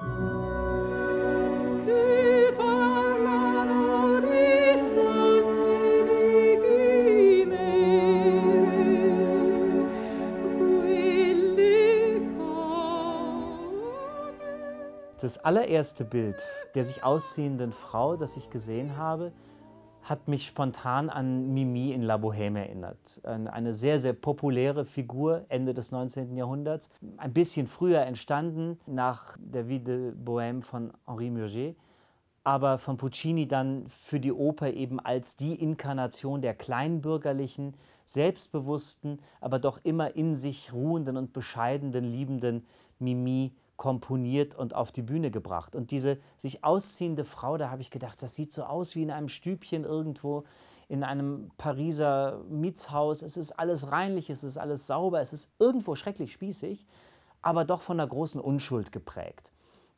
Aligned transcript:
Das 0.00 0.08
allererste 15.44 16.04
Bild 16.04 16.36
der 16.76 16.84
sich 16.84 17.02
ausziehenden 17.02 17.72
Frau, 17.72 18.16
das 18.16 18.36
ich 18.36 18.50
gesehen 18.50 18.96
habe, 18.96 19.32
hat 20.08 20.28
mich 20.28 20.46
spontan 20.46 21.10
an 21.10 21.52
Mimi 21.52 21.92
in 21.92 22.02
La 22.02 22.16
Bohème 22.16 22.56
erinnert. 22.56 23.20
Eine 23.24 23.72
sehr, 23.72 23.98
sehr 23.98 24.12
populäre 24.12 24.84
Figur 24.84 25.44
Ende 25.48 25.74
des 25.74 25.92
19. 25.92 26.36
Jahrhunderts. 26.36 26.90
Ein 27.16 27.32
bisschen 27.32 27.66
früher 27.66 28.02
entstanden, 28.02 28.78
nach 28.86 29.36
der 29.38 29.68
Vie 29.68 29.80
de 29.80 30.12
Bohème 30.12 30.62
von 30.62 30.92
Henri 31.06 31.30
Murger, 31.30 31.74
aber 32.44 32.78
von 32.78 32.96
Puccini 32.96 33.46
dann 33.46 33.84
für 33.88 34.20
die 34.20 34.32
Oper 34.32 34.72
eben 34.72 35.00
als 35.00 35.36
die 35.36 35.54
Inkarnation 35.54 36.40
der 36.40 36.54
kleinbürgerlichen, 36.54 37.74
selbstbewussten, 38.06 39.20
aber 39.40 39.58
doch 39.58 39.78
immer 39.82 40.16
in 40.16 40.34
sich 40.34 40.72
ruhenden 40.72 41.18
und 41.18 41.34
bescheidenen, 41.34 42.04
liebenden 42.04 42.66
Mimi 42.98 43.52
komponiert 43.78 44.54
und 44.54 44.74
auf 44.74 44.92
die 44.92 45.02
Bühne 45.02 45.30
gebracht. 45.30 45.74
Und 45.74 45.92
diese 45.92 46.18
sich 46.36 46.64
ausziehende 46.64 47.24
Frau, 47.24 47.56
da 47.56 47.70
habe 47.70 47.80
ich 47.80 47.90
gedacht, 47.90 48.22
das 48.22 48.34
sieht 48.34 48.52
so 48.52 48.64
aus 48.64 48.94
wie 48.94 49.02
in 49.02 49.10
einem 49.10 49.28
Stübchen 49.28 49.84
irgendwo 49.84 50.44
in 50.88 51.04
einem 51.04 51.50
Pariser 51.58 52.42
Mietshaus. 52.50 53.22
Es 53.22 53.36
ist 53.36 53.52
alles 53.52 53.92
reinlich, 53.92 54.30
es 54.30 54.42
ist 54.42 54.58
alles 54.58 54.86
sauber, 54.86 55.20
es 55.20 55.32
ist 55.32 55.50
irgendwo 55.58 55.94
schrecklich 55.94 56.32
spießig, 56.32 56.86
aber 57.40 57.64
doch 57.64 57.80
von 57.80 58.00
einer 58.00 58.08
großen 58.08 58.40
Unschuld 58.40 58.90
geprägt. 58.90 59.52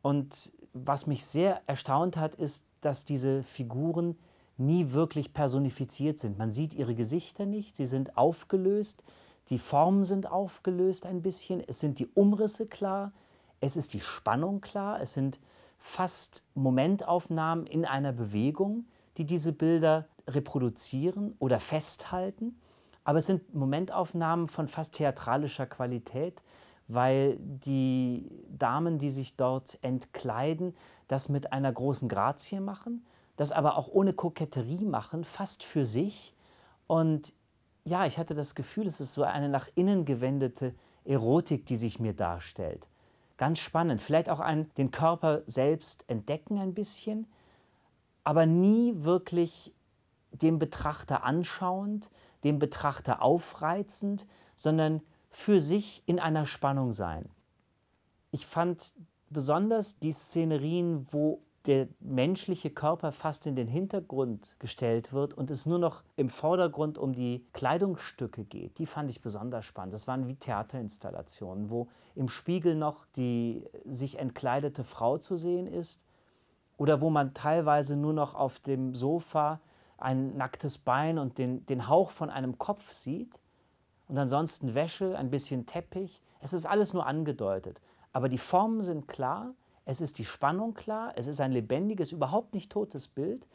Und 0.00 0.52
was 0.72 1.06
mich 1.06 1.24
sehr 1.26 1.60
erstaunt 1.66 2.16
hat, 2.16 2.34
ist, 2.34 2.64
dass 2.80 3.04
diese 3.04 3.42
Figuren 3.42 4.16
nie 4.56 4.92
wirklich 4.92 5.34
personifiziert 5.34 6.18
sind. 6.18 6.38
Man 6.38 6.50
sieht 6.50 6.72
ihre 6.72 6.94
Gesichter 6.94 7.44
nicht, 7.44 7.76
sie 7.76 7.86
sind 7.86 8.16
aufgelöst, 8.16 9.02
die 9.50 9.58
Formen 9.58 10.02
sind 10.02 10.30
aufgelöst 10.30 11.04
ein 11.04 11.20
bisschen, 11.20 11.62
es 11.66 11.80
sind 11.80 11.98
die 11.98 12.08
Umrisse 12.14 12.66
klar, 12.66 13.12
es 13.60 13.76
ist 13.76 13.94
die 13.94 14.00
Spannung 14.00 14.60
klar, 14.60 15.00
es 15.00 15.14
sind 15.14 15.38
fast 15.78 16.44
Momentaufnahmen 16.54 17.66
in 17.66 17.84
einer 17.84 18.12
Bewegung, 18.12 18.86
die 19.16 19.24
diese 19.24 19.52
Bilder 19.52 20.06
reproduzieren 20.28 21.34
oder 21.38 21.60
festhalten. 21.60 22.60
Aber 23.04 23.18
es 23.18 23.26
sind 23.26 23.54
Momentaufnahmen 23.54 24.48
von 24.48 24.68
fast 24.68 24.94
theatralischer 24.94 25.66
Qualität, 25.66 26.42
weil 26.88 27.36
die 27.38 28.30
Damen, 28.48 28.98
die 28.98 29.10
sich 29.10 29.36
dort 29.36 29.78
entkleiden, 29.82 30.74
das 31.08 31.28
mit 31.28 31.52
einer 31.52 31.72
großen 31.72 32.08
Grazie 32.08 32.60
machen, 32.60 33.04
das 33.36 33.52
aber 33.52 33.76
auch 33.76 33.88
ohne 33.88 34.12
Koketterie 34.12 34.84
machen, 34.84 35.24
fast 35.24 35.62
für 35.62 35.84
sich. 35.84 36.34
Und 36.86 37.32
ja, 37.84 38.06
ich 38.06 38.18
hatte 38.18 38.34
das 38.34 38.54
Gefühl, 38.54 38.86
es 38.86 39.00
ist 39.00 39.14
so 39.14 39.22
eine 39.22 39.48
nach 39.48 39.68
innen 39.76 40.04
gewendete 40.04 40.74
Erotik, 41.04 41.66
die 41.66 41.76
sich 41.76 42.00
mir 42.00 42.12
darstellt. 42.12 42.88
Ganz 43.36 43.58
spannend. 43.58 44.00
Vielleicht 44.00 44.28
auch 44.30 44.40
ein, 44.40 44.72
den 44.74 44.90
Körper 44.90 45.42
selbst 45.46 46.04
entdecken 46.08 46.58
ein 46.58 46.74
bisschen, 46.74 47.26
aber 48.24 48.46
nie 48.46 48.94
wirklich 48.96 49.74
dem 50.32 50.58
Betrachter 50.58 51.24
anschauend, 51.24 52.10
dem 52.44 52.58
Betrachter 52.58 53.22
aufreizend, 53.22 54.26
sondern 54.54 55.02
für 55.30 55.60
sich 55.60 56.02
in 56.06 56.18
einer 56.18 56.46
Spannung 56.46 56.92
sein. 56.92 57.28
Ich 58.30 58.46
fand 58.46 58.94
besonders 59.28 59.98
die 59.98 60.12
Szenerien, 60.12 61.06
wo 61.10 61.42
der 61.66 61.88
menschliche 62.00 62.70
Körper 62.70 63.12
fast 63.12 63.46
in 63.46 63.56
den 63.56 63.68
Hintergrund 63.68 64.56
gestellt 64.58 65.12
wird 65.12 65.34
und 65.34 65.50
es 65.50 65.66
nur 65.66 65.78
noch 65.78 66.02
im 66.16 66.28
Vordergrund 66.28 66.98
um 66.98 67.12
die 67.12 67.44
Kleidungsstücke 67.52 68.44
geht, 68.44 68.78
die 68.78 68.86
fand 68.86 69.10
ich 69.10 69.20
besonders 69.20 69.66
spannend. 69.66 69.94
Das 69.94 70.06
waren 70.06 70.28
wie 70.28 70.36
Theaterinstallationen, 70.36 71.70
wo 71.70 71.88
im 72.14 72.28
Spiegel 72.28 72.74
noch 72.74 73.06
die 73.16 73.64
sich 73.84 74.18
entkleidete 74.18 74.84
Frau 74.84 75.18
zu 75.18 75.36
sehen 75.36 75.66
ist 75.66 76.04
oder 76.76 77.00
wo 77.00 77.10
man 77.10 77.34
teilweise 77.34 77.96
nur 77.96 78.12
noch 78.12 78.34
auf 78.34 78.60
dem 78.60 78.94
Sofa 78.94 79.60
ein 79.98 80.36
nacktes 80.36 80.78
Bein 80.78 81.18
und 81.18 81.38
den, 81.38 81.64
den 81.66 81.88
Hauch 81.88 82.10
von 82.10 82.30
einem 82.30 82.58
Kopf 82.58 82.92
sieht 82.92 83.40
und 84.08 84.18
ansonsten 84.18 84.74
Wäsche, 84.74 85.16
ein 85.16 85.30
bisschen 85.30 85.66
Teppich. 85.66 86.22
Es 86.40 86.52
ist 86.52 86.66
alles 86.66 86.92
nur 86.92 87.06
angedeutet. 87.06 87.80
Aber 88.12 88.28
die 88.28 88.38
Formen 88.38 88.82
sind 88.82 89.08
klar 89.08 89.54
es 89.86 90.00
ist 90.00 90.18
die 90.18 90.24
Spannung 90.24 90.74
klar, 90.74 91.12
es 91.16 91.28
ist 91.28 91.40
ein 91.40 91.52
lebendiges, 91.52 92.12
überhaupt 92.12 92.52
nicht 92.52 92.70
totes 92.70 93.08
Bild, 93.08 93.46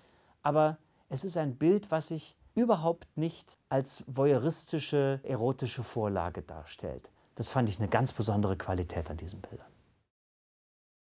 aber 0.42 0.78
es 1.10 1.24
ist 1.24 1.38
ein 1.38 1.58
Bild, 1.58 1.92
was 1.92 2.08
sich 2.08 2.36
überhaupt 2.56 3.06
nicht 3.16 3.58
als 3.70 4.04
voyeuristische, 4.08 5.20
erotische 5.24 5.84
Vorlage 5.84 6.42
darstellt. 6.42 7.12
Das 7.36 7.50
fand 7.50 7.70
ich 7.70 7.80
eine 7.80 7.90
ganz 7.90 8.14
besondere 8.14 8.58
Qualität 8.58 9.10
an 9.10 9.18
diesen 9.18 9.42
Bildern. 9.42 9.68